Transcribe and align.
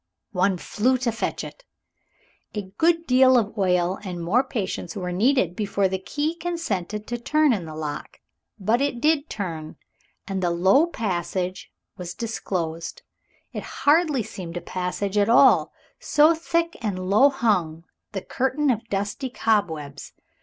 One 0.31 0.57
flew 0.57 0.97
to 0.97 1.11
fetch 1.11 1.43
it. 1.43 1.63
A 2.55 2.71
good 2.79 3.05
deal 3.05 3.37
of 3.37 3.55
oil 3.55 3.99
and 4.03 4.19
more 4.23 4.43
patience 4.43 4.95
were 4.95 5.11
needed 5.11 5.55
before 5.55 5.87
the 5.87 5.99
key 5.99 6.33
consented 6.35 7.05
to 7.05 7.19
turn 7.19 7.53
in 7.53 7.65
the 7.65 7.75
lock, 7.75 8.19
but 8.59 8.81
it 8.81 8.99
did 8.99 9.29
turn 9.29 9.75
and 10.27 10.41
the 10.41 10.49
low 10.49 10.87
passage 10.87 11.71
was 11.97 12.15
disclosed. 12.15 13.03
It 13.53 13.61
hardly 13.85 14.23
seemed 14.23 14.57
a 14.57 14.61
passage 14.61 15.19
at 15.19 15.29
all, 15.29 15.71
so 15.99 16.33
thick 16.33 16.75
and 16.81 17.07
low 17.07 17.29
hung 17.29 17.83
the 18.11 18.23
curtain 18.23 18.71
of 18.71 18.87
dusty 18.89 19.29
cobwebs. 19.29 20.13